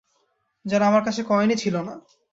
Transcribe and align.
যেন, 0.65 0.81
আমার 0.81 1.03
কাছে 1.03 1.21
কয়েনই 1.23 1.57
ছিল 1.57 1.75
না। 1.81 1.93